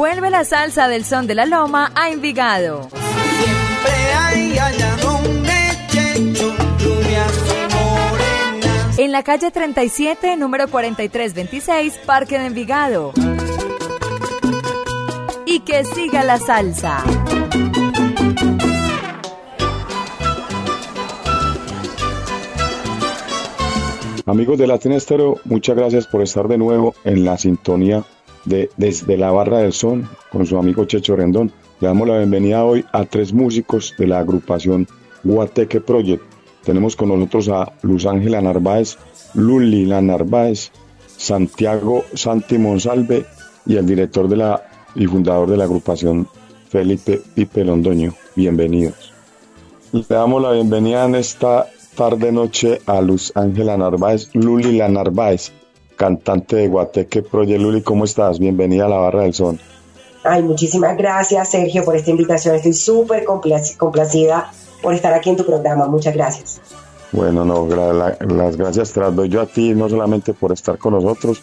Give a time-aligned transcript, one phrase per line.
[0.00, 2.88] Vuelve la salsa del son de la loma a Envigado.
[2.88, 5.52] Siempre hay allá donde
[5.88, 8.98] Checho, rubias y morenas.
[8.98, 13.12] En la calle 37, número 4326, Parque de Envigado.
[15.44, 17.04] Y que siga la salsa.
[24.24, 28.02] Amigos de Latina Estéreo, muchas gracias por estar de nuevo en la sintonía
[28.44, 31.52] de Desde la Barra del Son con su amigo Checho Rendón.
[31.80, 34.86] Le damos la bienvenida hoy a tres músicos de la agrupación
[35.24, 36.22] Guateque Project.
[36.64, 38.98] Tenemos con nosotros a Luz Ángela Narváez,
[39.34, 40.70] Luli La Narváez,
[41.06, 43.24] Santiago Santi Monsalve
[43.66, 44.62] y el director de la
[44.94, 46.26] y fundador de la agrupación
[46.68, 48.14] Felipe Pipe Londoño.
[48.36, 49.12] Bienvenidos.
[49.92, 55.52] Le damos la bienvenida en esta tarde noche a Luz Ángela Narváez, Luli Narváez,
[56.04, 57.60] cantante de Guateque Project.
[57.60, 58.38] Luli, ¿cómo estás?
[58.38, 59.60] Bienvenida a la Barra del Son.
[60.24, 62.54] Ay, muchísimas gracias, Sergio, por esta invitación.
[62.54, 64.50] Estoy súper complac- complacida
[64.80, 65.86] por estar aquí en tu programa.
[65.88, 66.58] Muchas gracias.
[67.12, 70.78] Bueno, no, la- las gracias te las doy yo a ti, no solamente por estar
[70.78, 71.42] con nosotros,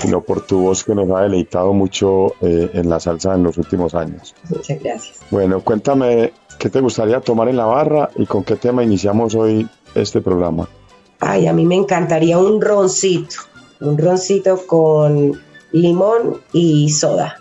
[0.00, 3.58] sino por tu voz que nos ha deleitado mucho eh, en la salsa en los
[3.58, 4.36] últimos años.
[4.50, 5.18] Muchas gracias.
[5.32, 9.68] Bueno, cuéntame qué te gustaría tomar en la barra y con qué tema iniciamos hoy
[9.96, 10.68] este programa.
[11.18, 13.49] Ay, a mí me encantaría un roncito.
[13.80, 15.40] Un roncito con
[15.72, 17.40] limón y soda.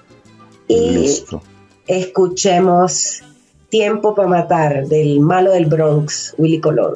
[0.67, 1.41] Y Listo.
[1.88, 3.22] escuchemos
[3.69, 6.95] Tiempo para matar del malo del Bronx, Willy Colón.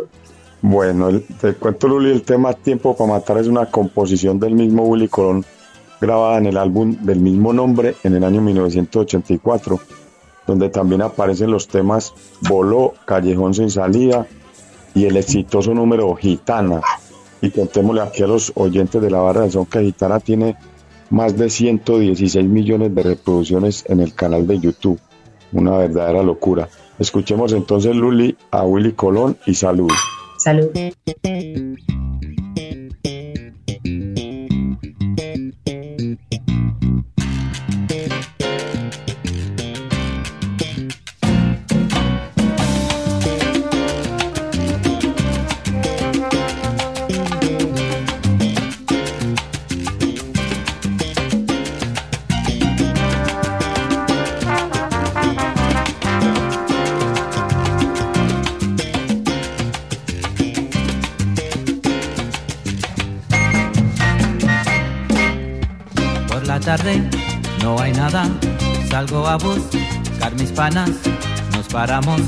[0.63, 4.83] Bueno, el- te cuento, Luli, el tema Tiempo para Matar es una composición del mismo
[4.83, 5.45] Willy Colón
[6.01, 9.79] grabada en el álbum del mismo nombre en el año 1984,
[10.47, 14.25] donde también aparecen los temas Voló, Callejón sin salida
[14.95, 16.81] y el exitoso número Gitana.
[17.43, 20.55] Y contémosle aquí a los oyentes de la barra de son que Gitana tiene
[21.09, 24.97] más de 116 millones de reproducciones en el canal de YouTube.
[25.51, 26.69] Una verdadera locura.
[26.97, 29.91] Escuchemos entonces, Luli, a Willy Colón y salud.
[30.37, 30.69] Salud.
[67.61, 68.27] No hay nada,
[68.89, 70.89] salgo a buscar mis panas,
[71.55, 72.19] nos paramos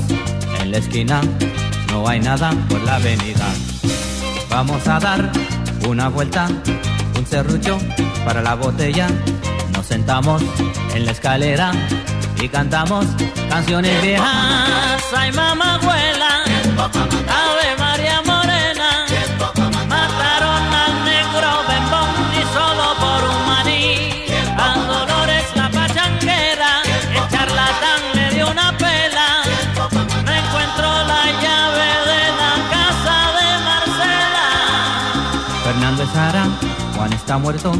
[0.60, 1.20] en la esquina,
[1.90, 3.44] no hay nada por la avenida.
[4.48, 5.32] Vamos a dar
[5.88, 6.46] una vuelta,
[7.18, 7.76] un serrucho
[8.24, 9.08] para la botella,
[9.72, 10.40] nos sentamos
[10.94, 11.72] en la escalera
[12.40, 13.04] y cantamos
[13.48, 15.02] canciones viejas.
[15.16, 16.44] Ay mamá abuela,
[37.46, 37.72] muerto,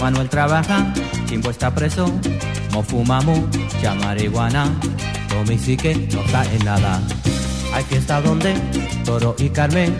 [0.00, 0.92] Manuel trabaja,
[1.26, 2.12] Chimbo está preso,
[2.72, 3.38] no fumamos,
[3.80, 4.64] ya marihuana,
[5.28, 7.00] Tommy sí que no sabe nada.
[7.72, 8.52] Hay fiesta donde
[9.04, 9.96] Toro y Carmen,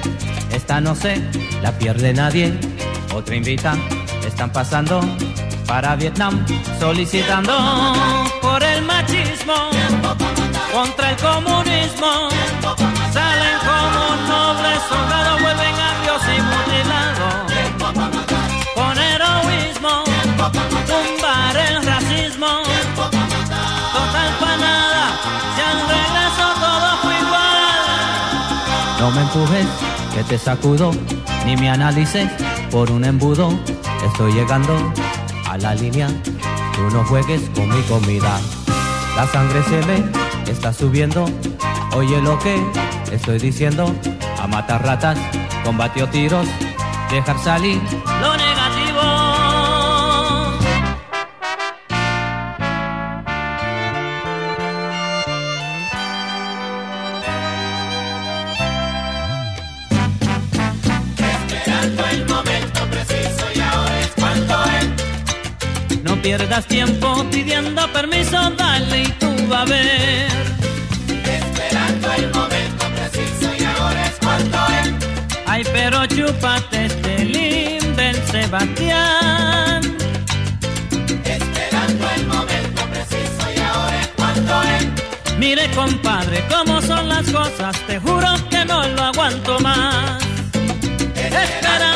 [0.50, 1.22] esta no sé,
[1.62, 2.52] la pierde nadie.
[3.14, 3.76] Otra invita,
[4.26, 5.00] están pasando
[5.68, 6.44] para Vietnam,
[6.80, 7.52] solicitando
[8.40, 9.54] por el machismo,
[10.72, 12.28] contra el comunismo.
[13.12, 15.91] Salen como nobles soldados, vuelven agrios
[28.98, 29.66] No me empujes,
[30.12, 30.90] que te sacudo,
[31.46, 32.28] ni me analices
[32.72, 33.56] por un embudo.
[34.04, 34.76] Estoy llegando
[35.48, 36.08] a la línea,
[36.74, 38.40] tú no juegues con mi comida.
[39.14, 41.26] La sangre se me está subiendo.
[41.94, 42.60] Oye lo que
[43.12, 43.94] estoy diciendo.
[44.40, 45.16] A matar ratas,
[45.64, 46.48] combatió tiros,
[47.08, 47.80] dejar salir
[48.20, 48.61] lo.
[66.38, 70.28] Pierdas tiempo pidiendo permiso, dale y tú va a ver.
[71.26, 74.88] Esperando el momento preciso y ahora es cuando es.
[75.46, 79.82] Ay, pero chúpate este lindo Sebastián.
[81.22, 85.36] Esperando el momento preciso y ahora es cuando es.
[85.38, 90.22] Mire, compadre, cómo son las cosas, te juro que no lo aguanto más.
[91.14, 91.91] Esperando,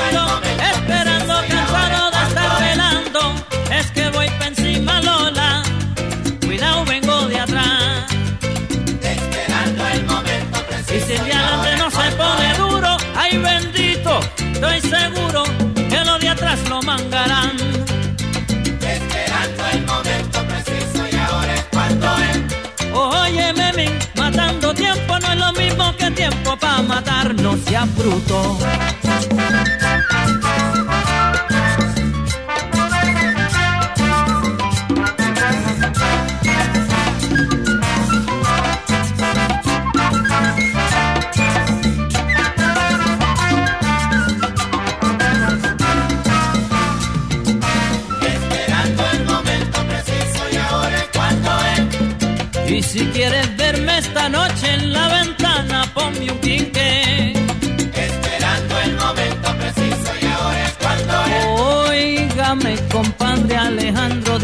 [27.94, 28.95] no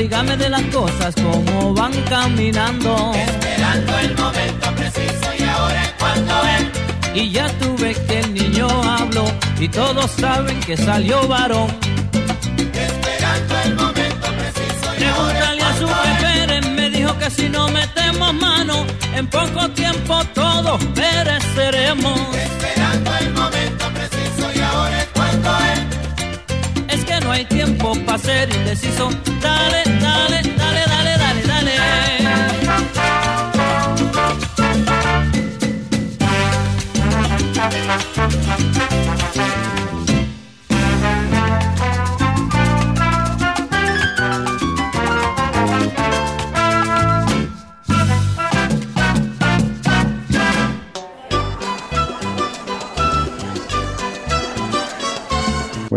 [0.02, 3.12] dígame de las cosas como van caminando.
[3.14, 7.22] Esperando el momento preciso y ahora es cuando es.
[7.22, 9.24] Y ya tuve que el niño habló
[9.60, 11.68] y todos saben que salió varón.
[12.88, 15.86] Esperando el momento preciso y ahora Pregúntale a su
[16.20, 18.84] Pérez, me dijo que si no metemos mano,
[19.14, 22.18] en poco tiempo todos pereceremos.
[22.34, 23.91] Esperando el momento
[27.32, 29.08] hay tiempo para ser indeciso.
[29.40, 31.72] Dale, dale, dale, dale, dale, dale.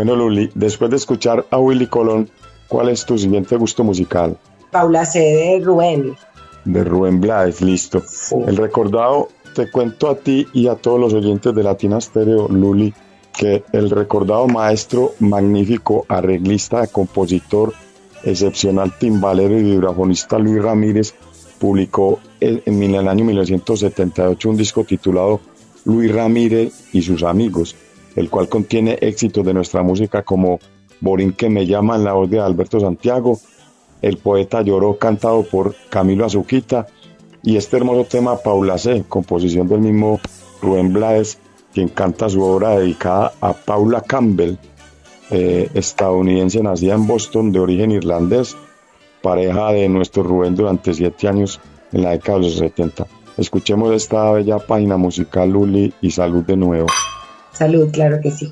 [0.06, 2.30] Bueno, Luli, después de escuchar a Willy Colón,
[2.68, 4.38] ¿cuál es tu siguiente gusto musical?
[4.70, 5.20] Paula C.
[5.20, 6.16] de Rubén.
[6.64, 8.04] De Rubén Blades, listo.
[8.08, 8.36] Sí.
[8.46, 12.94] El recordado, te cuento a ti y a todos los oyentes de Latina Stereo, Luli,
[13.36, 17.74] que el recordado maestro, magnífico arreglista, compositor,
[18.24, 21.16] excepcional timbalero y vibrafonista Luis Ramírez
[21.58, 25.42] publicó en, en el año 1978 un disco titulado
[25.84, 27.76] Luis Ramírez y sus amigos,
[28.16, 30.60] el cual contiene éxitos de nuestra música como
[31.02, 33.40] Borín que me llama en la voz de Alberto Santiago,
[34.02, 36.88] El poeta lloró cantado por Camilo Azuquita
[37.44, 40.20] y este hermoso tema Paula C, composición del mismo
[40.62, 41.38] Rubén Blades,
[41.74, 44.56] quien canta su obra dedicada a Paula Campbell,
[45.32, 48.56] eh, estadounidense nacida en Boston de origen irlandés,
[49.22, 51.60] pareja de nuestro Rubén durante siete años
[51.92, 53.08] en la década de los 70.
[53.38, 56.88] Escuchemos esta bella página musical, Luli, y salud de nuevo.
[57.58, 58.52] Salud, claro que sí.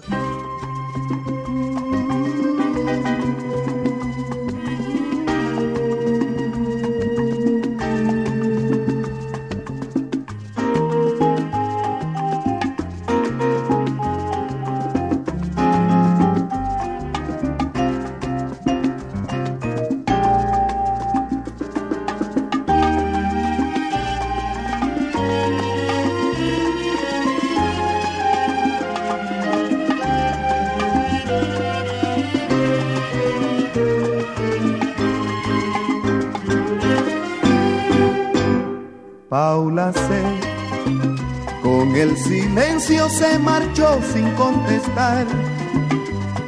[42.03, 45.25] El silencio se marchó sin contestar.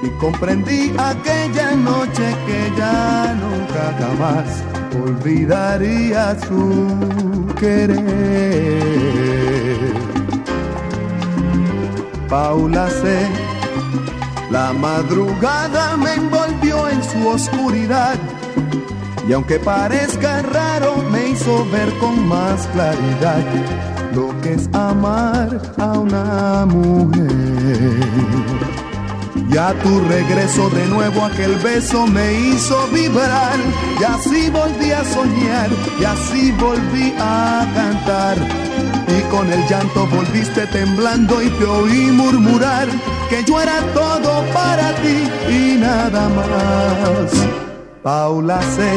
[0.04, 4.48] Y comprendí aquella noche que ya nunca jamás
[5.04, 8.84] olvidaría su querer.
[12.30, 13.28] Paula C.
[14.52, 18.16] La madrugada me envolvió en su oscuridad
[19.28, 23.44] Y aunque parezca raro, me hizo ver con más claridad
[24.46, 27.26] que es amar a una mujer.
[29.50, 33.58] Y a tu regreso de nuevo aquel beso me hizo vibrar
[34.00, 38.38] y así volví a soñar y así volví a cantar.
[39.18, 42.88] Y con el llanto volviste temblando y te oí murmurar
[43.30, 45.18] que yo era todo para ti
[45.50, 47.32] y nada más.
[48.04, 48.92] Paula sé,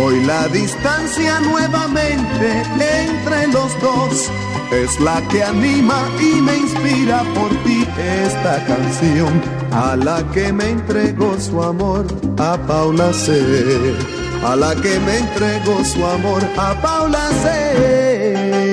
[0.00, 4.30] hoy la distancia nuevamente entre los dos
[4.70, 7.86] es la que anima y me inspira por ti
[8.24, 9.40] esta canción
[9.72, 12.06] a la que me entregó su amor
[12.38, 13.96] a Paula C.
[14.44, 18.68] A la que me entregó su amor a Paula C.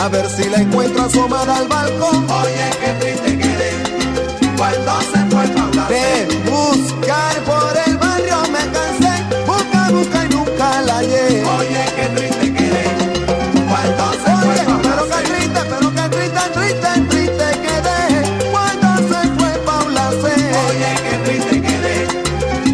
[0.00, 2.24] a ver si la encuentro asomada al balcón.
[2.30, 3.70] Oye, qué triste quedé
[4.56, 5.86] cuando se fue Paula.
[5.88, 9.12] De buscar por el barrio me cansé,
[9.46, 11.44] busca, busca y nunca la hallé.
[11.58, 12.84] Oye, qué triste quedé
[13.68, 18.00] cuando se fue Paula pero qué triste, pero qué triste, triste, triste quedé
[18.52, 20.24] cuando se fue Paula C.
[20.66, 21.96] Oye, qué triste quedé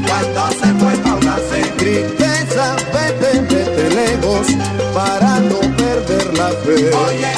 [0.06, 1.52] cuando se fue Paula C.
[1.76, 4.46] Tristeza, vete, vete lejos
[4.94, 5.35] para
[6.66, 7.35] no perder la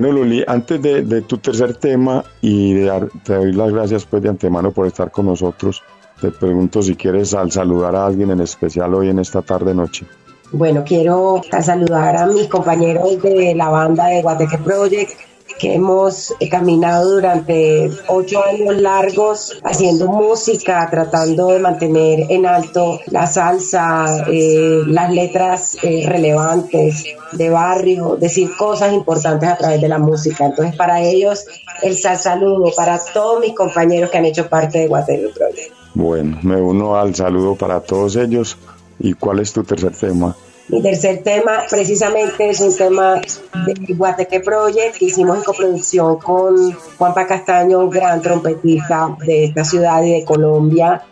[0.00, 4.04] Bueno, Luli, antes de, de tu tercer tema y de dar, te doy las gracias
[4.04, 5.82] pues de antemano por estar con nosotros,
[6.20, 10.06] te pregunto si quieres al saludar a alguien en especial hoy en esta tarde noche.
[10.52, 15.18] Bueno, quiero saludar a mis compañeros de la banda de Guateque Project
[15.58, 23.26] que hemos caminado durante ocho años largos haciendo música, tratando de mantener en alto la
[23.26, 29.98] salsa, eh, las letras eh, relevantes de barrio, decir cosas importantes a través de la
[29.98, 30.46] música.
[30.46, 31.44] Entonces, para ellos,
[31.82, 35.72] el sal saludo para todos mis compañeros que han hecho parte de Guateque Project.
[35.94, 38.56] Bueno, me uno al saludo para todos ellos.
[39.00, 40.36] ¿Y cuál es tu tercer tema?
[40.68, 43.22] Mi tercer tema precisamente es un tema
[43.64, 49.64] de Guateque Project que hicimos en coproducción con Juanpa Castaño, un gran trompetista de esta
[49.64, 51.02] ciudad y de Colombia,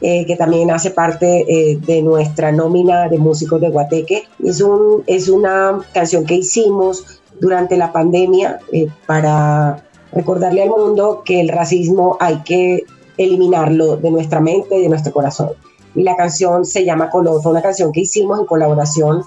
[0.00, 4.24] eh, que también hace parte eh, de nuestra nómina de músicos de Guateque.
[4.42, 11.22] Es, un, es una canción que hicimos durante la pandemia eh, para recordarle al mundo
[11.24, 12.82] que el racismo hay que
[13.16, 15.50] eliminarlo de nuestra mente y de nuestro corazón
[15.94, 17.42] la canción se llama Color.
[17.42, 19.22] Fue una canción que hicimos en colaboración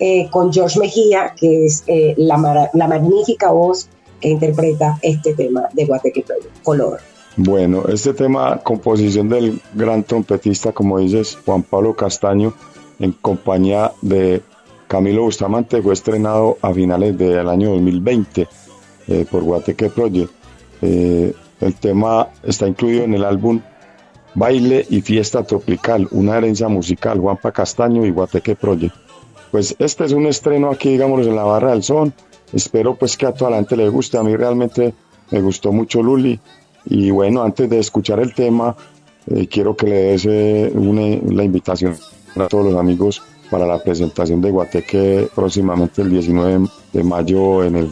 [0.00, 3.88] eh, con George Mejía, que es eh, la, la, magnífica voz
[4.20, 6.24] que interpreta este tema de Guateque
[6.62, 7.00] Color.
[7.36, 12.52] Bueno, este tema, composición del gran trompetista, como dices, Juan Pablo Castaño,
[12.98, 14.42] en compañía de
[14.88, 18.48] Camilo Bustamante, fue estrenado a finales del año 2020
[19.08, 20.32] eh, por Guateque Project.
[20.80, 23.60] el tema está incluido en el álbum
[24.38, 28.94] Baile y Fiesta Tropical, una herencia musical, Juanpa Castaño y Guateque Project.
[29.50, 32.14] Pues este es un estreno aquí, digamos, en la Barra del Son.
[32.52, 34.16] Espero pues que a toda la gente le guste.
[34.16, 34.94] A mí realmente
[35.32, 36.38] me gustó mucho Luli.
[36.84, 38.76] Y bueno, antes de escuchar el tema,
[39.26, 41.96] eh, quiero que le des eh, la invitación
[42.36, 47.76] a todos los amigos para la presentación de Guateque próximamente el 19 de mayo en
[47.76, 47.90] el,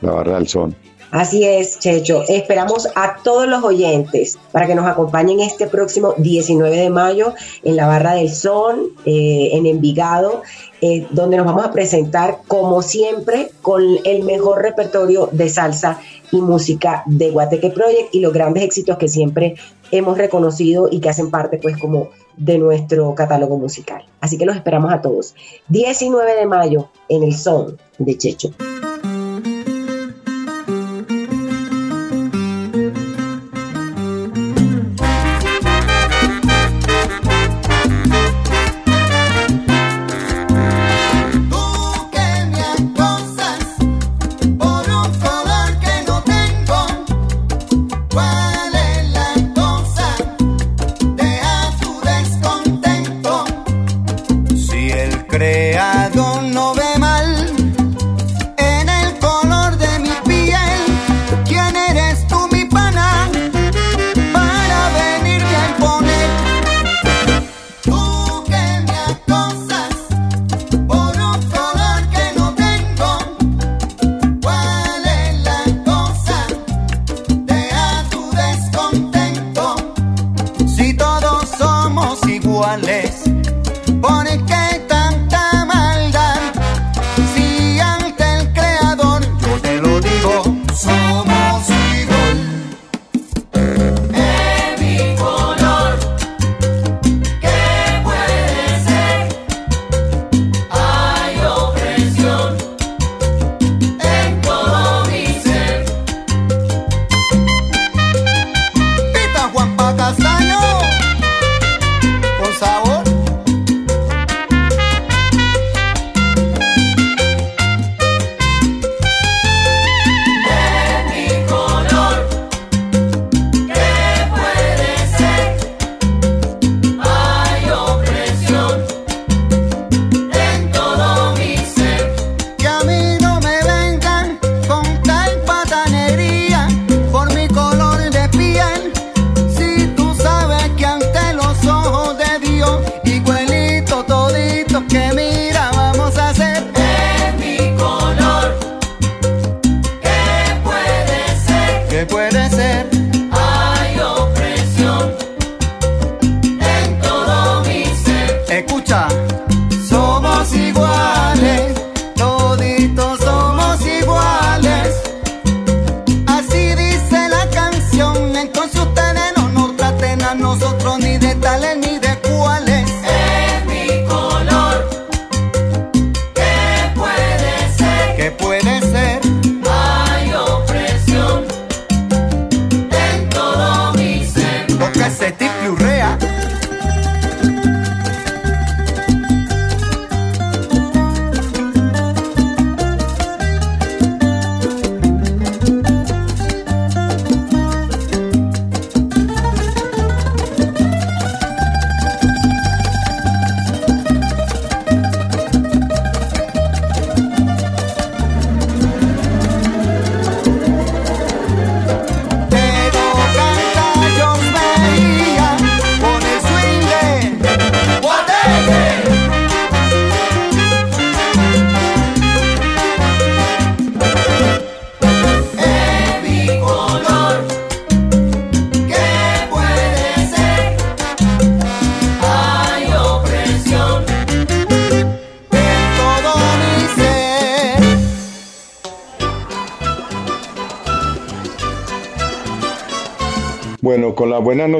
[0.00, 0.76] la Barra del Son.
[1.10, 2.22] Así es, Checho.
[2.28, 7.76] Esperamos a todos los oyentes para que nos acompañen este próximo 19 de mayo en
[7.76, 10.42] la Barra del Sol, eh, en Envigado,
[10.82, 15.98] eh, donde nos vamos a presentar, como siempre, con el mejor repertorio de salsa
[16.30, 19.54] y música de Guateque Project y los grandes éxitos que siempre
[19.90, 24.04] hemos reconocido y que hacen parte, pues, como de nuestro catálogo musical.
[24.20, 25.34] Así que los esperamos a todos.
[25.68, 28.50] 19 de mayo en el Son de Checho.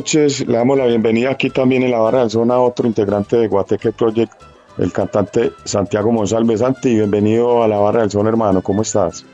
[0.08, 3.36] Noches le damos la bienvenida aquí también en la barra del zona a otro integrante
[3.36, 4.32] de Guateque Project,
[4.78, 6.56] el cantante Santiago Monsalve.
[6.56, 8.62] Santi, bienvenido a la barra del zona, hermano.
[8.62, 9.26] ¿Cómo estás?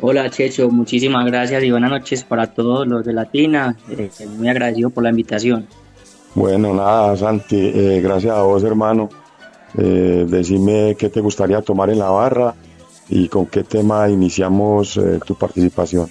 [0.00, 3.76] Hola Checho, muchísimas gracias y buenas noches para todos los de Latina.
[3.90, 4.08] Eh,
[4.38, 5.66] muy agradecido por la invitación.
[6.34, 9.10] Bueno, nada, Santi, eh, gracias a vos, hermano.
[9.76, 12.54] Eh, decime qué te gustaría tomar en la barra
[13.10, 16.08] y con qué tema iniciamos tu participación.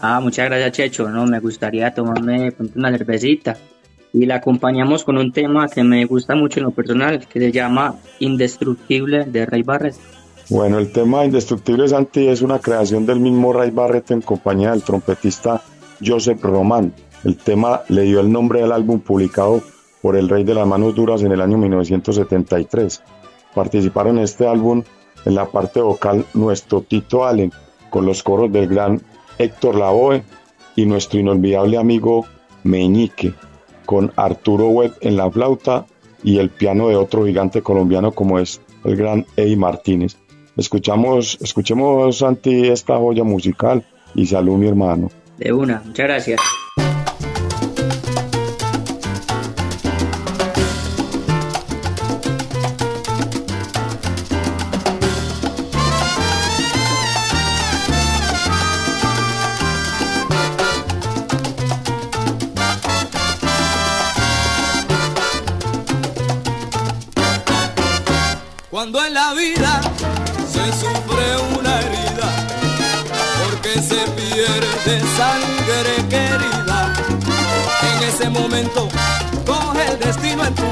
[0.00, 1.08] Ah, muchas gracias Checho.
[1.08, 3.56] No, me gustaría tomarme una cervecita
[4.12, 7.52] y la acompañamos con un tema que me gusta mucho en lo personal, que se
[7.52, 9.96] llama Indestructible de Ray Barrett.
[10.48, 14.82] Bueno, el tema Indestructible Santi es una creación del mismo Ray Barrett en compañía del
[14.82, 15.60] trompetista
[16.04, 16.94] Joseph Roman.
[17.24, 19.62] El tema le dio el nombre del álbum publicado
[20.00, 23.02] por el Rey de las Manos Duras en el año 1973.
[23.54, 24.84] Participaron en este álbum
[25.24, 27.52] en la parte vocal nuestro Tito Allen,
[27.90, 29.02] con los coros del gran
[29.38, 30.22] Héctor Lavoe
[30.74, 32.26] y nuestro inolvidable amigo
[32.64, 33.34] Meñique,
[33.84, 35.86] con Arturo Webb en la flauta
[36.22, 40.16] y el piano de otro gigante colombiano como es el gran Eddie Martínez.
[40.56, 45.10] Escuchamos, escuchemos Santi esta joya musical y salud mi hermano.
[45.38, 46.40] De una, muchas gracias.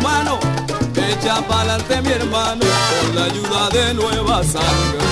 [0.04, 0.38] Mano,
[1.08, 2.64] echa pa'lante mi hermano,
[3.00, 5.06] con la ayuda de nueva sangre.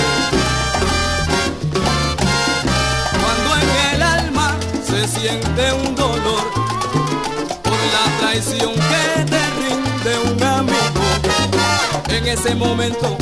[3.22, 4.48] Cuando en el alma
[4.88, 6.44] se siente un dolor,
[7.66, 11.04] por la traición que te rinde un amigo,
[12.16, 13.16] en ese momento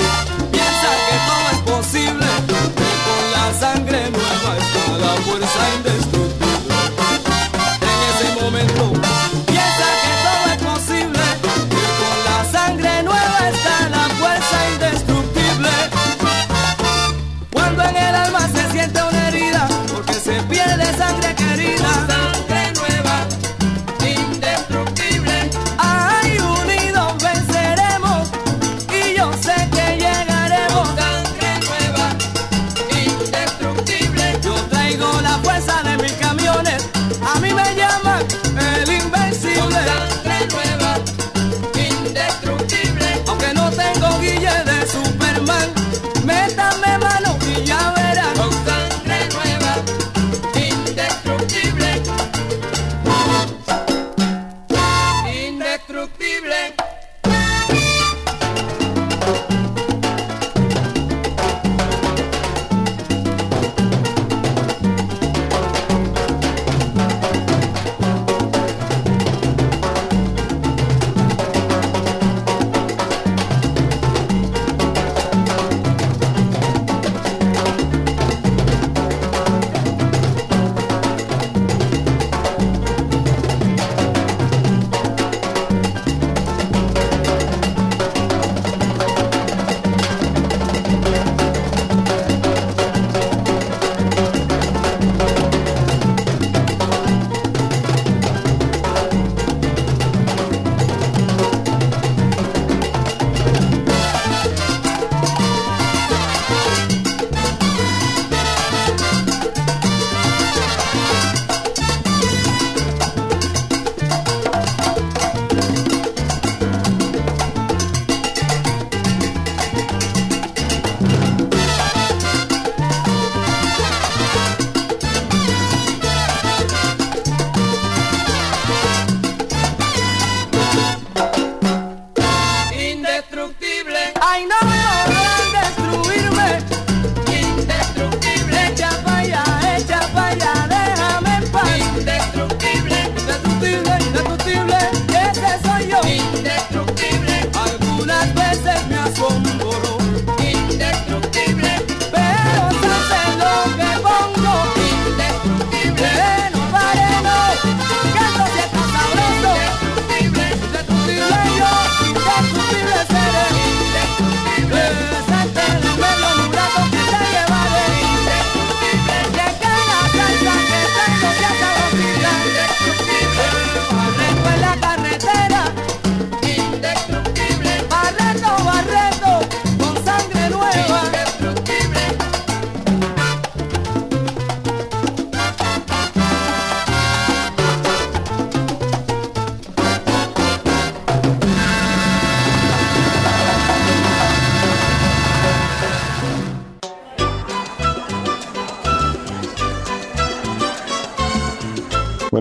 [0.54, 2.26] piensa que todo es posible,
[2.78, 6.74] que con la sangre nueva está la fuerza indestructible.
[7.90, 9.09] En ese momento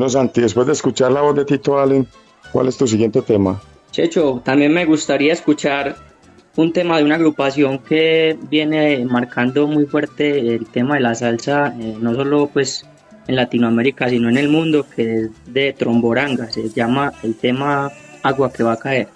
[0.09, 2.07] Bueno, Santi, después de escuchar la voz de Tito Allen,
[2.51, 3.61] ¿cuál es tu siguiente tema?
[3.91, 5.97] Checho, también me gustaría escuchar
[6.55, 11.75] un tema de una agrupación que viene marcando muy fuerte el tema de la salsa,
[11.79, 12.87] eh, no solo pues
[13.27, 17.91] en Latinoamérica, sino en el mundo, que es de Tromboranga, se llama el tema
[18.23, 19.09] Agua que va a caer.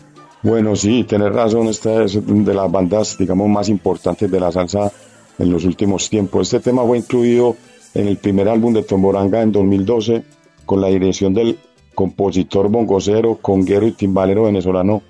[0.43, 4.91] Bueno, sí, tenés razón, esta es de las bandas, digamos, más importantes de la salsa
[5.39, 6.53] en los últimos tiempos.
[6.53, 7.56] Este tema fue incluido
[7.95, 11.58] en el primer álbum de Tromboranga en 2012 con la dirección del
[11.93, 15.02] compositor bongocero, conguero y timbalero venezolano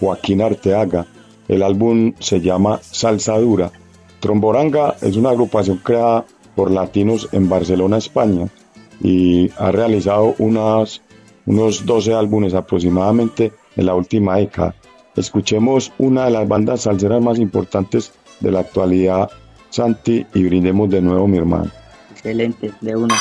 [0.00, 1.06] Joaquín Arteaga.
[1.48, 3.70] El álbum se llama Salsa Dura.
[4.20, 8.48] Tromboranga es una agrupación creada por latinos en Barcelona, España,
[9.00, 11.02] y ha realizado unos
[11.46, 14.74] 12 álbumes aproximadamente en la última década.
[15.14, 19.30] Escuchemos una de las bandas salseras más importantes de la actualidad,
[19.70, 21.70] Santi, y brindemos de nuevo, mi hermano.
[22.10, 23.14] Excelente, de una.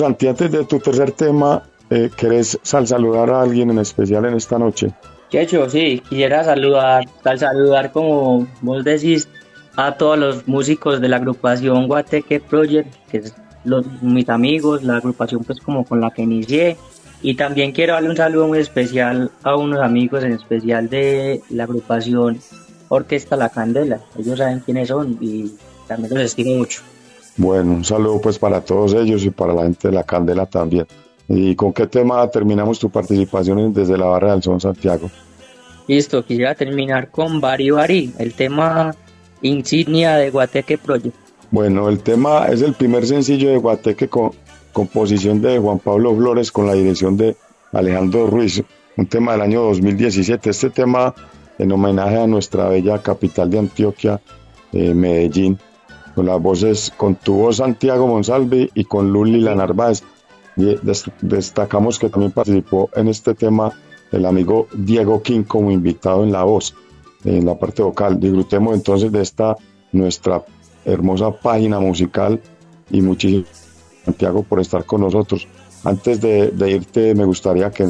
[0.00, 4.34] Santi, antes de tu tercer tema, eh, ¿querés sal saludar a alguien en especial en
[4.34, 4.94] esta noche?
[5.28, 9.28] Checho, sí, quisiera saludar, al saludar como vos decís
[9.76, 13.34] a todos los músicos de la agrupación Guateque Project, que es
[13.64, 16.78] los, mis amigos, la agrupación pues como con la que inicié.
[17.20, 21.64] Y también quiero darle un saludo muy especial a unos amigos en especial de la
[21.64, 22.40] agrupación
[22.88, 24.00] Orquesta La Candela.
[24.18, 25.52] Ellos saben quiénes son y
[25.86, 26.80] también los estimo mucho.
[27.36, 30.86] Bueno, un saludo pues para todos ellos y para la gente de La Candela también.
[31.28, 35.10] ¿Y con qué tema terminamos tu participación desde la Barra del Son Santiago?
[35.86, 38.94] Listo, quisiera terminar con Bari Bari, el tema
[39.42, 41.16] insignia de Guateque Project.
[41.50, 44.32] Bueno, el tema es el primer sencillo de Guateque con
[44.72, 47.36] composición de Juan Pablo Flores con la dirección de
[47.72, 48.62] Alejandro Ruiz,
[48.96, 50.50] un tema del año 2017.
[50.50, 51.14] Este tema
[51.58, 54.20] en homenaje a nuestra bella capital de Antioquia,
[54.72, 55.58] eh, Medellín,
[56.14, 60.02] con las voces, con tu voz Santiago Monsalve y con Luli La Narváez.
[60.56, 63.72] Y des- destacamos que también participó en este tema
[64.12, 66.74] el amigo Diego King como invitado en la voz,
[67.24, 68.18] en la parte vocal.
[68.18, 69.56] Disfrutemos entonces de esta
[69.92, 70.44] nuestra
[70.84, 72.40] hermosa página musical
[72.90, 73.68] y muchísimas
[74.04, 75.46] Santiago por estar con nosotros.
[75.84, 77.88] Antes de, de irte me gustaría que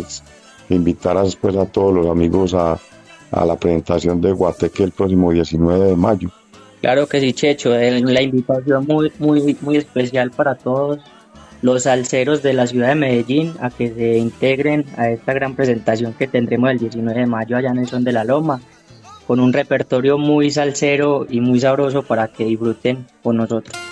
[0.69, 2.79] invitaras pues a todos los amigos a,
[3.33, 6.31] a la presentación de Guateque el próximo 19 de mayo.
[6.81, 10.99] Claro que sí, Checho, la invitación muy, muy, muy especial para todos
[11.63, 16.15] los salseros de la ciudad de Medellín a que se integren a esta gran presentación
[16.15, 18.61] que tendremos el 19 de mayo allá en el Son de la Loma,
[19.27, 23.90] con un repertorio muy salsero y muy sabroso para que disfruten con nosotros.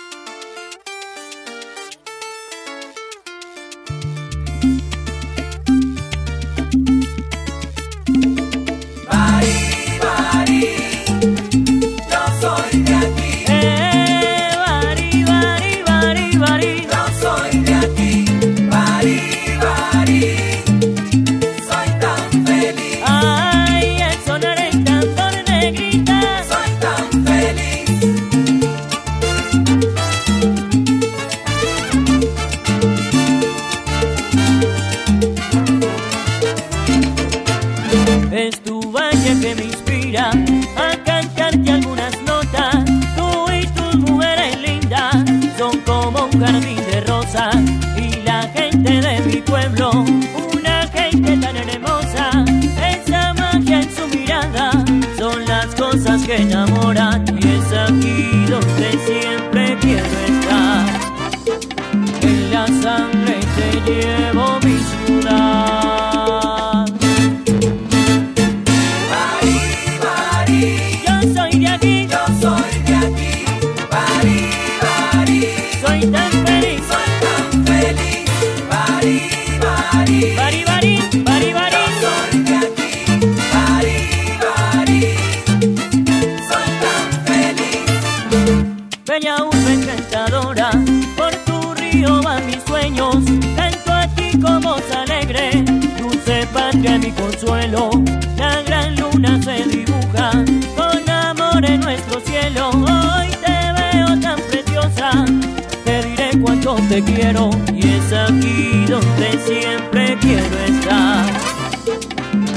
[107.03, 107.51] Quiero.
[107.75, 111.25] Y es aquí donde siempre quiero estar.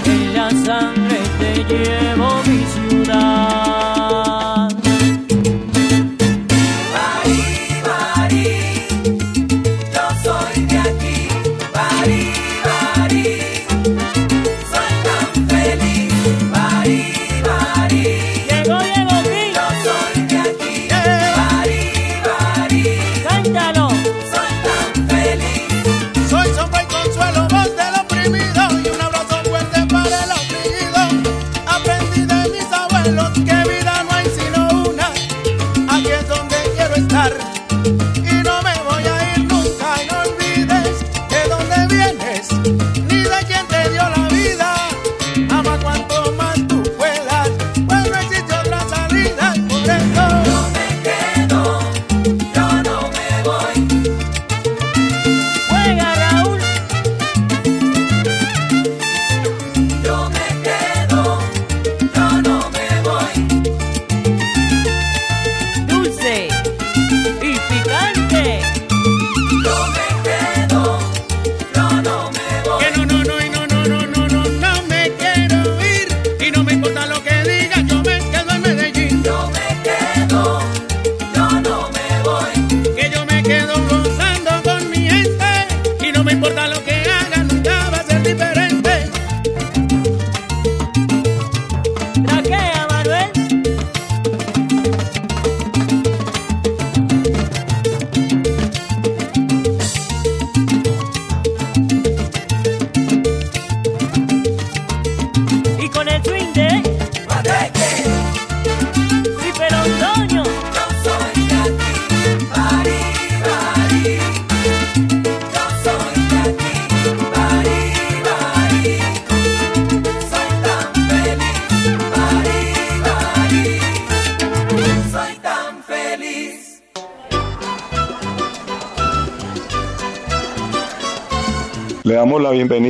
[0.05, 2.90] En la sangre te llevo mi.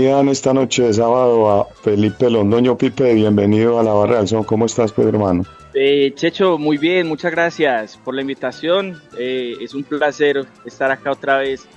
[0.01, 3.13] Bienvenida en esta noche de sábado a Felipe Londoño Pipe.
[3.13, 4.43] Bienvenido a la Barra del Son.
[4.43, 5.45] ¿Cómo estás, Pedro hermano?
[5.75, 8.99] Eh, Checho, muy bien, muchas gracias por la invitación.
[9.19, 11.67] Eh, es un placer estar acá otra vez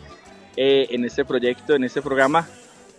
[0.56, 2.48] eh, en este proyecto, en este programa,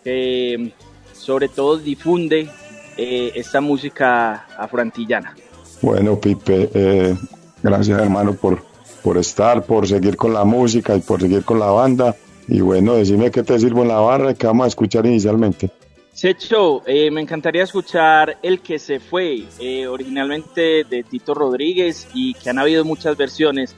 [0.03, 0.71] que
[1.13, 2.47] sobre todo difunde
[2.95, 5.35] eh, esta música afroantillana.
[5.81, 7.15] Bueno, Pipe, eh,
[7.63, 8.61] gracias hermano por,
[9.01, 12.15] por estar, por seguir con la música y por seguir con la banda.
[12.47, 15.69] Y bueno, decime qué te sirvo en la barra y qué vamos a escuchar inicialmente.
[16.13, 22.33] Checho, eh, me encantaría escuchar El que se fue, eh, originalmente de Tito Rodríguez y
[22.35, 23.75] que han habido muchas versiones,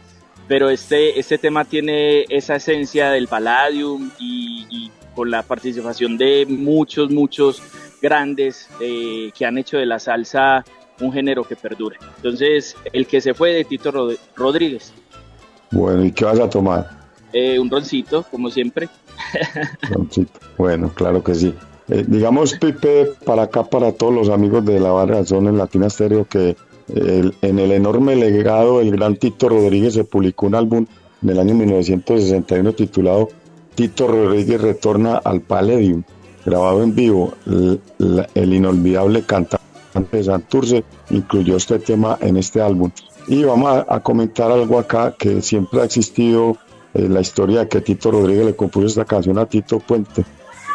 [0.47, 6.45] pero este, este tema tiene esa esencia del Palladium y, y con la participación de
[6.47, 7.63] muchos, muchos
[8.01, 10.63] grandes eh, que han hecho de la salsa
[10.99, 11.97] un género que perdure.
[12.18, 14.93] Entonces, El que se fue de Tito Rod- Rodríguez,
[15.72, 17.07] Bueno, ¿y qué vas a tomar?
[17.34, 18.90] Eh, un roncito, como siempre.
[19.90, 20.40] Roncito.
[20.58, 21.54] Bueno, claro que sí.
[21.90, 25.90] Eh, digamos, Pipe, para acá, para todos los amigos de la barra Son en Latina
[25.90, 26.56] Stereo, que
[26.94, 30.86] el- en el enorme legado del gran Tito Rodríguez se publicó un álbum
[31.24, 33.30] en el año 1961 titulado
[33.76, 36.04] Tito Rodríguez retorna al Palladium,
[36.46, 37.34] grabado en vivo.
[37.46, 37.80] El,
[38.34, 39.60] el inolvidable cantante
[40.12, 42.92] de Santurce incluyó este tema en este álbum.
[43.28, 46.58] Y vamos a, a comentar algo acá que siempre ha existido
[46.94, 50.26] eh, la historia de que Tito Rodríguez le compuso esta canción a Tito Puente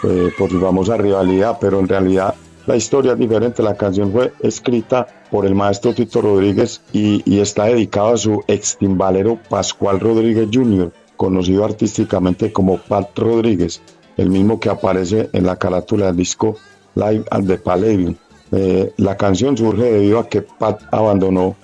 [0.05, 2.35] eh, por su famosa rivalidad, pero en realidad
[2.67, 3.63] la historia es diferente.
[3.63, 8.77] La canción fue escrita por el maestro Tito Rodríguez y, está dedicada a su ex
[8.79, 13.81] timbalero Pascual Rodríguez Jr., conocido artísticamente como Pat Rodríguez,
[14.17, 16.57] el mismo que aparece en la carátula del disco
[16.95, 18.15] Live at the Palladium.
[18.53, 21.57] Eh, la canción surge debido a que Pat abandonó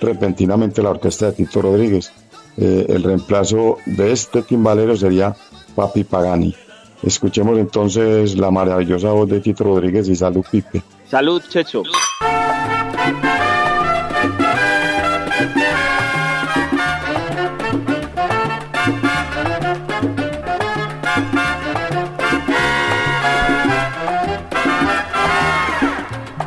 [0.00, 2.12] repentinamente la orquesta de Tito Rodríguez.
[2.56, 5.34] Eh, el reemplazo de este timbalero sería
[5.74, 6.54] Papi Pagani.
[7.02, 10.82] Escuchemos entonces la maravillosa voz de Tito Rodríguez y Salud Pipe.
[11.08, 11.82] Salud, Checho.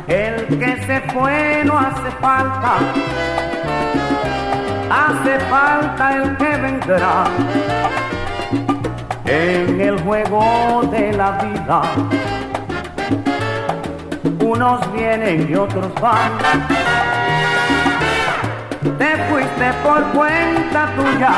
[0.08, 2.78] El que se fue no hace falta,
[4.90, 7.24] hace falta el que vendrá.
[9.24, 11.82] En el juego de la vida,
[14.40, 16.32] unos vienen y otros van.
[18.98, 21.32] Te fuiste por cuenta tuya,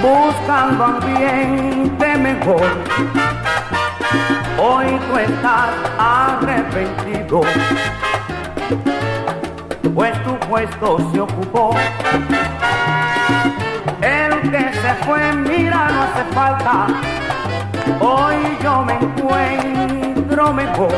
[0.00, 2.66] buscando ambiente mejor.
[4.58, 7.42] Hoy tú estás arrepentido,
[9.94, 11.70] pues tu puesto se ocupó.
[14.00, 16.86] El que se fue, mira, no hace falta.
[18.00, 20.94] Hoy yo me encuentro mejor.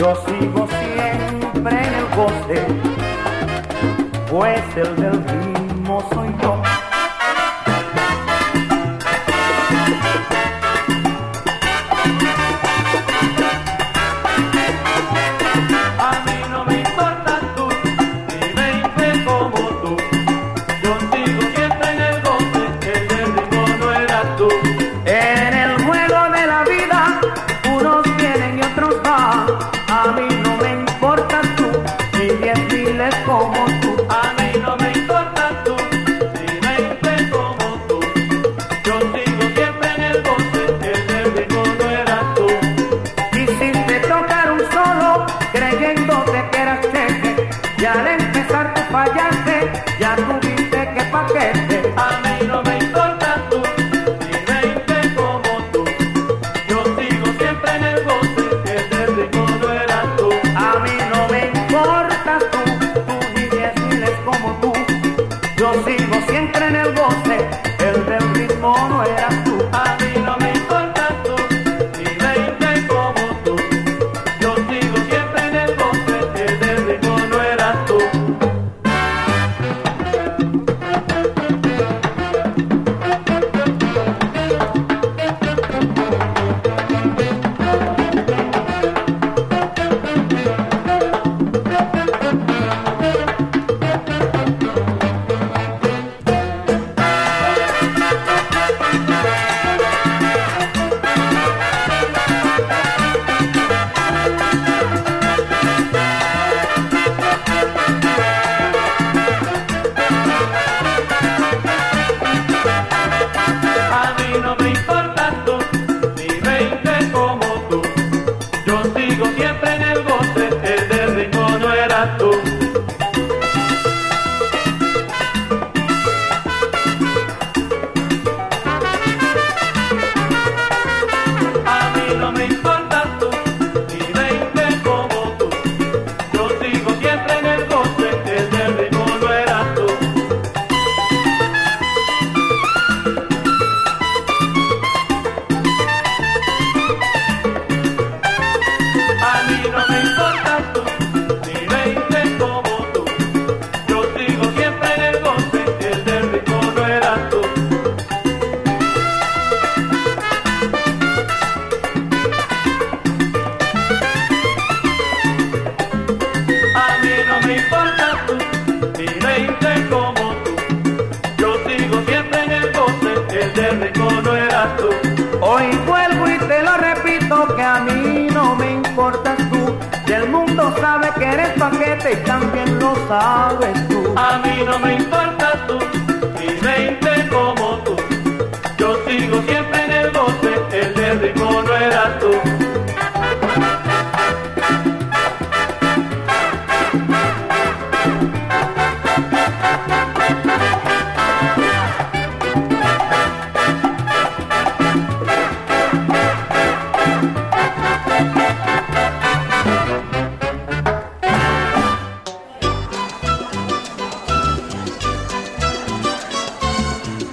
[0.00, 2.66] Yo sigo siempre en el goce,
[4.28, 6.60] pues el del ritmo soy yo.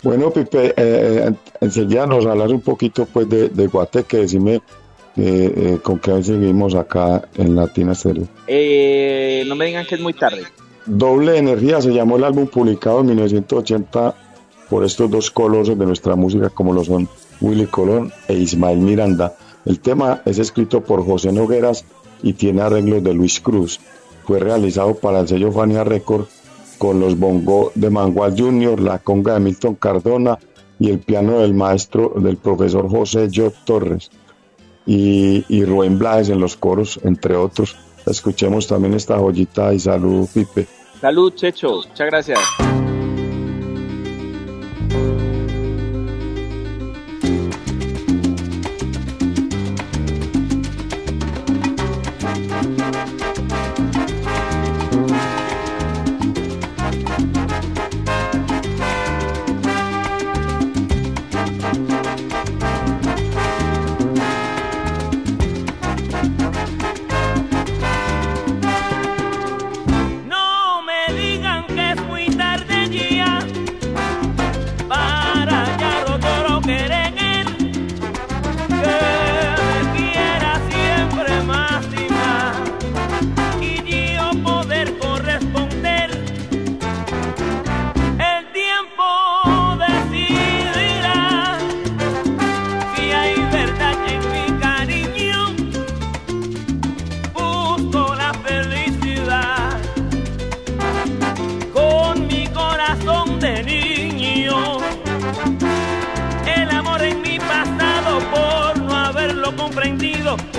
[0.06, 4.62] Bueno, Pipe, eh, eh, enseguida nos hablas un poquito pues de, de Guateque, decime eh,
[5.18, 8.28] eh, con qué seguimos acá en Latina Stereo.
[8.46, 10.44] Eh, no me digan que es muy tarde.
[10.86, 14.16] Doble Energía se llamó el álbum publicado en 1980
[14.70, 17.10] por estos dos colosos de nuestra música como lo son
[17.42, 19.36] Willy Colón e Ismael Miranda.
[19.66, 21.84] El tema es escrito por José Nogueras
[22.22, 23.80] y tiene arreglos de Luis Cruz.
[24.24, 26.28] Fue realizado para el sello Fania Record
[26.78, 30.38] con los bongos de Mangual Jr., la conga de Milton Cardona
[30.80, 33.52] y el piano del maestro del profesor José J.
[33.66, 34.10] Torres
[34.86, 37.76] y, y Rubén Blades en los coros, entre otros.
[38.06, 40.68] Escuchemos también esta joyita y salud, Pipe.
[41.02, 41.82] Salud, Checho.
[41.88, 42.40] Muchas gracias.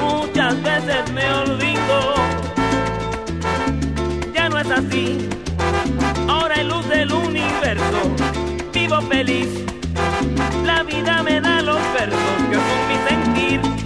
[0.00, 2.14] Muchas veces me olvido.
[4.34, 5.28] Ya no es así,
[6.28, 8.00] ahora hay luz del universo,
[8.72, 9.48] vivo feliz.
[10.64, 13.85] La vida me da los versos que son mi sentir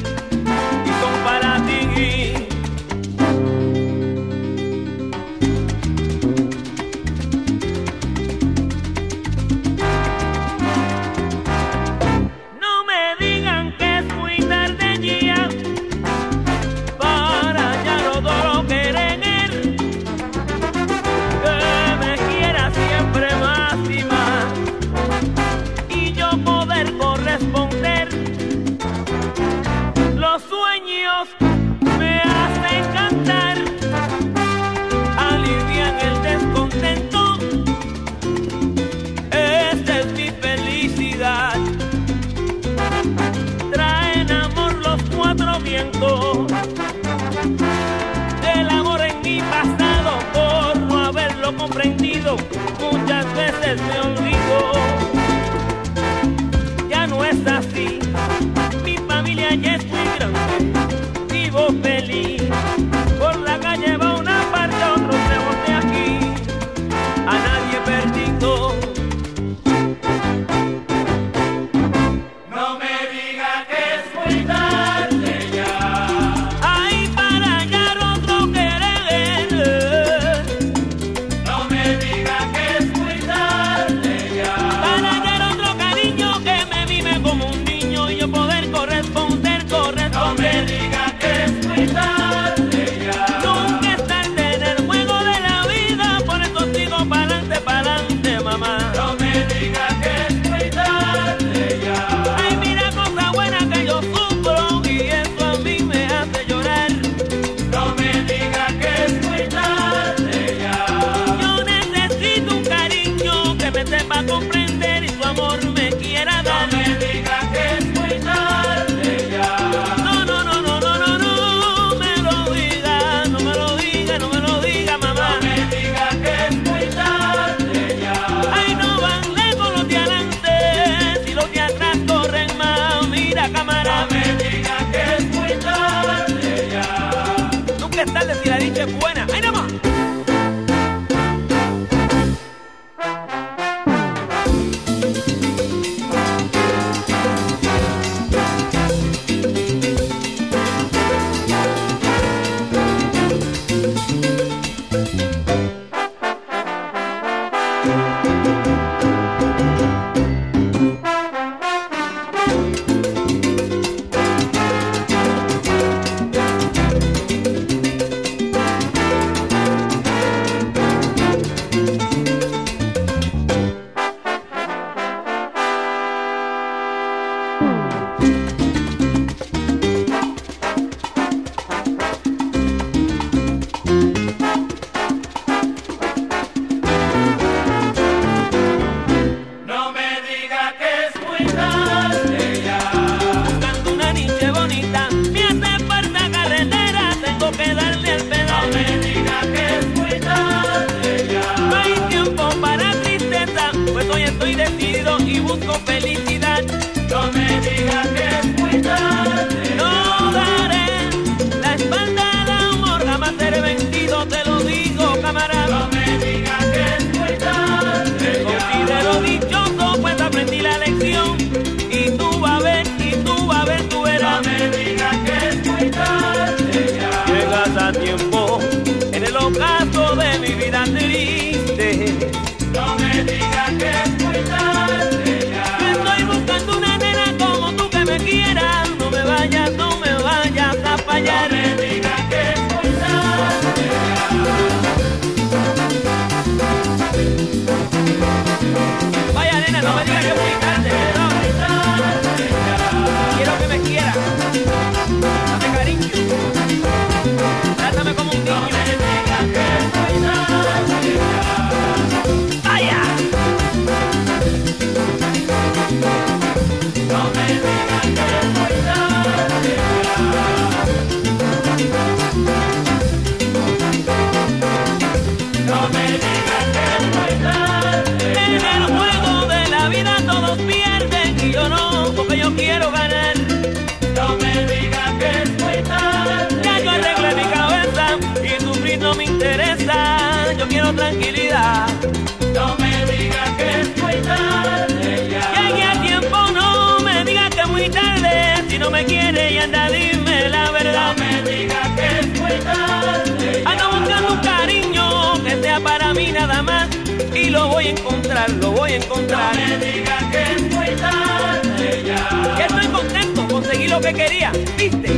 [307.50, 309.56] Y lo voy a encontrar, lo voy a encontrar.
[309.56, 312.54] No me digas que soy tarde ya.
[312.56, 315.10] Que estoy contento, conseguí lo que quería, ¿viste?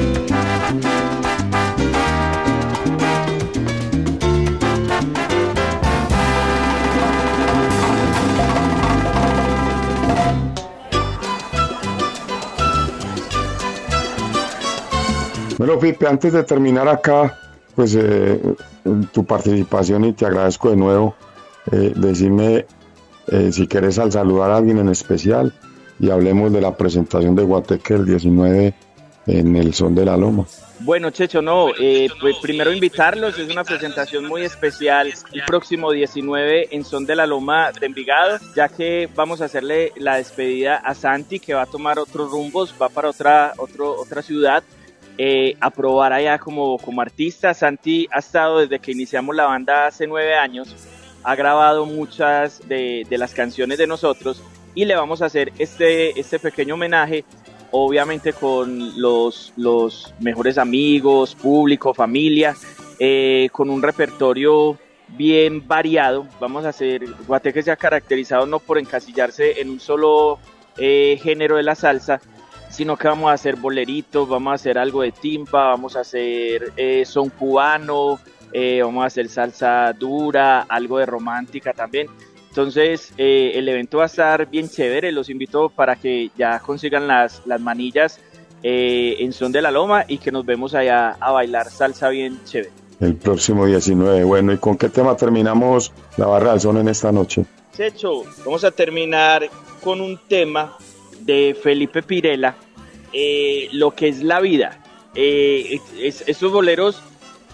[15.58, 17.38] Bueno, Pipe, antes de terminar acá,
[17.74, 18.40] pues eh,
[19.12, 21.14] tu participación y te agradezco de nuevo.
[21.70, 22.66] Eh, decime
[23.28, 25.54] eh, si quieres al saludar a alguien en especial
[26.00, 28.74] y hablemos de la presentación de Guateque el 19
[29.26, 30.46] en el Son de la Loma.
[30.80, 36.74] Bueno, Checho, no, eh, pues primero invitarlos, es una presentación muy especial el próximo 19
[36.74, 40.94] en Son de la Loma de Envigado, ya que vamos a hacerle la despedida a
[40.94, 44.64] Santi, que va a tomar otros rumbos, va para otra, otro, otra ciudad,
[45.18, 47.54] eh, a probar allá como, como artista.
[47.54, 50.74] Santi ha estado desde que iniciamos la banda hace nueve años,
[51.22, 54.42] ha grabado muchas de, las canciones de nosotros
[54.74, 57.24] y le vamos a hacer este, este pequeño homenaje
[57.72, 62.54] obviamente con los, los mejores amigos, público, familia,
[62.98, 66.26] eh, con un repertorio bien variado.
[66.38, 70.38] Vamos a hacer, Guateque se ha caracterizado no por encasillarse en un solo
[70.76, 72.20] eh, género de la salsa,
[72.68, 76.72] sino que vamos a hacer boleritos, vamos a hacer algo de timpa, vamos a hacer
[76.76, 78.18] eh, son cubano,
[78.52, 82.08] eh, vamos a hacer salsa dura, algo de romántica también.
[82.48, 85.10] Entonces, eh, el evento va a estar bien chévere.
[85.12, 88.20] Los invito para que ya consigan las, las manillas
[88.62, 92.38] eh, en Son de la Loma y que nos vemos allá a bailar salsa bien
[92.44, 92.70] chévere.
[93.00, 94.22] El próximo 19.
[94.24, 97.44] Bueno, ¿y con qué tema terminamos la barra del son en esta noche?
[97.74, 99.48] Checho, vamos a terminar
[99.82, 100.76] con un tema
[101.20, 102.54] de Felipe Pirela,
[103.14, 104.78] eh, lo que es la vida.
[105.14, 107.02] Eh, es- estos boleros,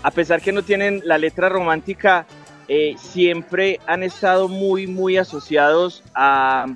[0.03, 2.27] a pesar que no tienen la letra romántica,
[2.69, 6.67] eh, siempre han estado muy, muy asociados a,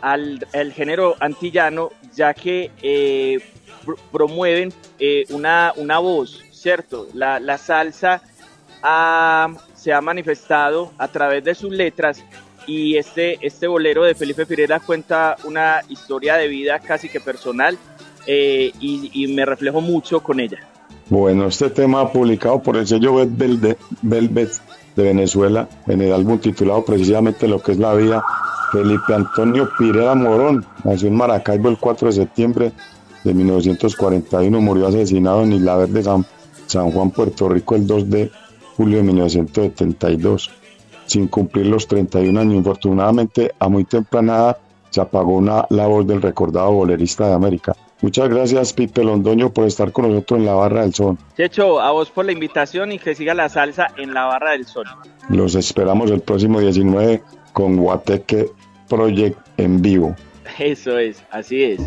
[0.00, 3.38] al, género antillano, ya que eh,
[3.86, 7.06] pr- promueven eh, una, una voz, ¿cierto?
[7.14, 8.20] La, la salsa
[8.82, 12.24] ha- se ha manifestado a través de sus letras
[12.66, 17.78] y este, este bolero de Felipe Pirela cuenta una historia de vida casi que personal
[18.26, 20.58] eh, y me reflejo mucho con ella.
[21.10, 23.80] Bueno, este tema publicado por el sello Velvet
[24.94, 28.22] de, Venezuela en el álbum titulado precisamente Lo que es la vida.
[28.72, 32.72] Felipe Antonio Pirela Morón nació en Maracaibo el 4 de septiembre
[33.24, 36.26] de 1941, murió asesinado en Isla Verde, San,
[36.66, 38.30] San Juan, Puerto Rico el 2 de
[38.76, 40.50] julio de 1972,
[41.06, 42.54] sin cumplir los 31 años.
[42.54, 44.58] Infortunadamente, a muy temprana edad
[44.90, 47.74] se apagó una, la voz del recordado bolerista de América.
[48.00, 51.18] Muchas gracias, Pipe Londoño, por estar con nosotros en la Barra del Son.
[51.36, 54.66] Checho, a vos por la invitación y que siga la salsa en la barra del
[54.66, 54.86] sol.
[55.28, 57.22] Los esperamos el próximo 19
[57.52, 58.50] con Guateque
[58.88, 60.14] Project en vivo.
[60.58, 61.80] Eso es, así es.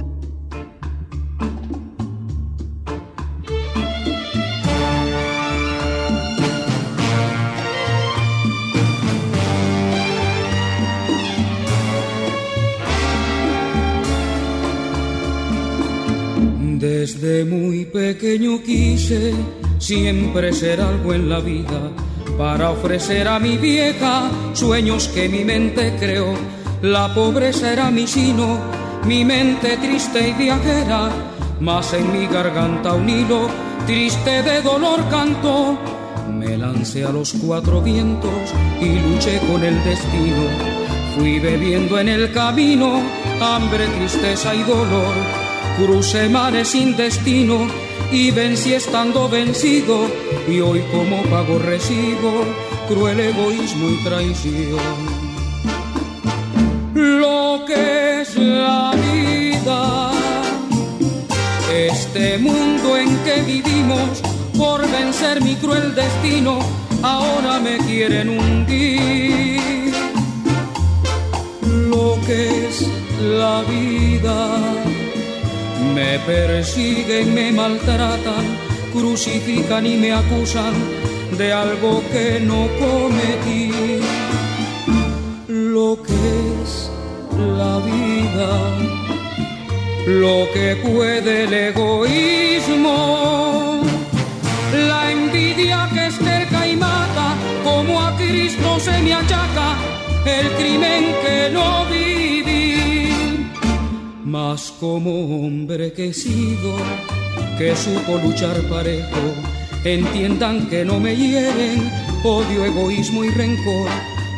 [16.81, 19.35] Desde muy pequeño quise
[19.77, 21.91] siempre ser algo en la vida
[22.39, 26.33] para ofrecer a mi vieja sueños que mi mente creó.
[26.81, 28.57] La pobreza era mi sino,
[29.05, 31.11] mi mente triste y viajera,
[31.59, 33.47] mas en mi garganta un hilo
[33.85, 35.77] triste de dolor cantó.
[36.33, 40.49] Me lancé a los cuatro vientos y luché con el destino.
[41.15, 43.03] Fui bebiendo en el camino
[43.39, 45.40] hambre, tristeza y dolor.
[45.77, 47.67] Crucé mares sin destino
[48.11, 50.07] y vencí estando vencido.
[50.47, 52.45] Y hoy como pago recibo
[52.87, 55.21] cruel egoísmo y traición.
[56.93, 60.11] Lo que es la vida
[61.71, 64.21] Este mundo en que vivimos
[64.57, 66.59] por vencer mi cruel destino,
[67.01, 69.93] ahora me quieren hundir.
[71.89, 72.87] Lo que es
[73.21, 74.80] la vida,
[75.93, 78.45] me persiguen, me maltratan,
[78.93, 80.73] crucifican y me acusan
[81.37, 83.71] de algo que no cometí.
[85.47, 86.13] Lo que
[86.61, 86.89] es
[87.37, 88.49] la vida,
[90.07, 92.95] lo que puede el egoísmo,
[94.73, 99.75] la envidia que es cerca y mata, como a Cristo se me achaca
[100.25, 102.40] el crimen que no viví.
[104.31, 105.11] Mas como
[105.45, 106.77] hombre que sigo,
[107.57, 109.25] que supo luchar parejo,
[109.83, 111.91] entiendan que no me hieren
[112.23, 113.89] odio, egoísmo y rencor.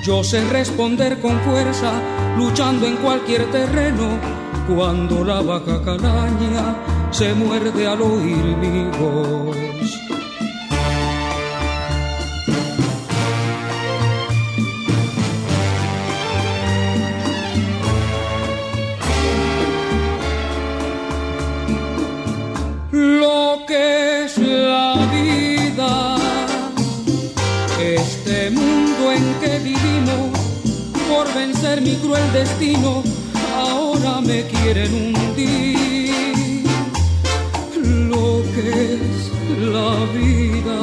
[0.04, 1.92] Yo sé responder con fuerza,
[2.36, 4.18] luchando en cualquier terreno,
[4.68, 6.76] cuando la vaca calaña
[7.12, 9.83] se muerde al oír mi voz.
[31.74, 33.04] Vencer mi cruel destino,
[33.56, 36.64] ahora me quieren hundir.
[38.10, 40.80] Lo que es la vida,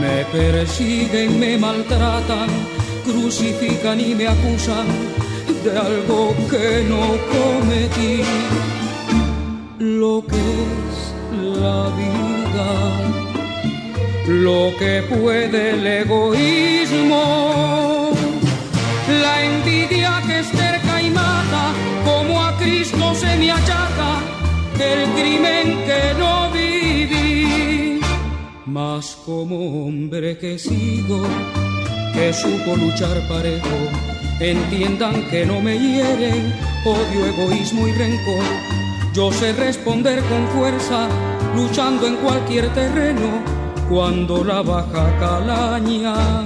[0.00, 2.48] me persiguen, me maltratan,
[3.04, 4.86] crucifican y me acusan
[5.64, 8.22] de algo que no cometí.
[9.78, 11.14] Lo que es
[11.60, 12.68] la vida,
[14.28, 17.81] lo que puede el egoísmo,
[19.44, 21.72] envidia que es cerca y mata,
[22.04, 24.20] como a Cristo se me achaca
[24.78, 28.00] el crimen que no viví.
[28.66, 31.22] Mas como hombre que sigo,
[32.14, 33.78] que supo luchar parejo,
[34.40, 36.52] entiendan que no me hieren
[36.84, 38.44] odio, egoísmo y rencor.
[39.12, 41.08] Yo sé responder con fuerza,
[41.54, 43.42] luchando en cualquier terreno,
[43.88, 46.42] cuando la baja calaña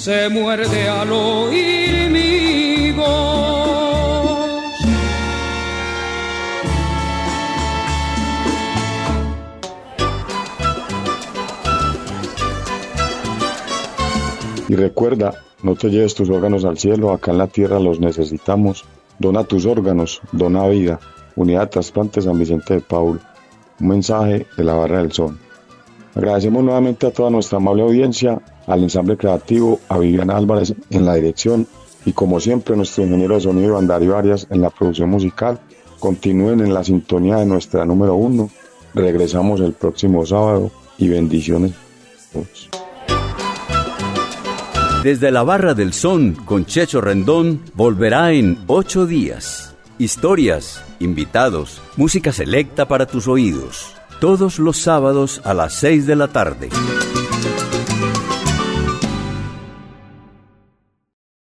[0.00, 3.60] se muerde al oír mi voz.
[14.68, 18.86] Y recuerda, no te lleves tus órganos al cielo, acá en la tierra los necesitamos.
[19.18, 20.98] Dona tus órganos, dona vida.
[21.36, 23.20] Unidad de Trasplante San Vicente de Paul.
[23.78, 25.38] Un mensaje de la Barra del Sol.
[26.14, 31.14] Agradecemos nuevamente a toda nuestra amable audiencia, al ensamble creativo, a Viviana Álvarez en la
[31.14, 31.66] dirección
[32.04, 35.60] y como siempre nuestro ingeniero de sonido Andari Varias en la producción musical.
[35.98, 38.50] Continúen en la sintonía de nuestra número uno.
[38.94, 41.72] Regresamos el próximo sábado y bendiciones.
[45.04, 49.74] Desde la Barra del Son con Checho Rendón volverá en ocho días.
[49.98, 53.99] Historias, invitados, música selecta para tus oídos.
[54.20, 56.68] Todos los sábados a las seis de la tarde.